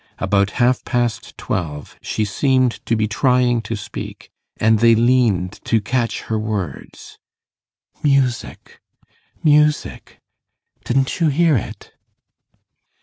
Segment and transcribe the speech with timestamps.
[0.17, 5.79] About half past twelve she seemed to be trying to speak, and they leaned to
[5.79, 7.19] catch her words.
[8.01, 8.81] 'Music
[9.43, 10.19] music
[10.85, 11.93] didn't you hear it?